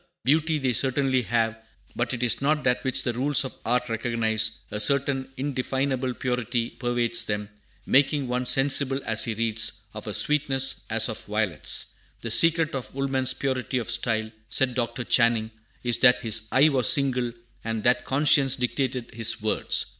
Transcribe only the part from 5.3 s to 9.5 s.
indefinable purity pervades them, making one sensible, as he